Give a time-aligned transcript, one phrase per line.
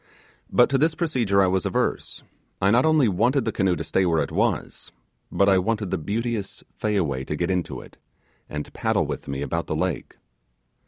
[0.51, 2.23] But to this procedure I was averse;
[2.59, 4.91] I not only wanted the canoe to stay where it was,
[5.31, 7.97] but I wanted the beauteous Fayaway to get into it,
[8.49, 10.17] and paddle with me about the lake.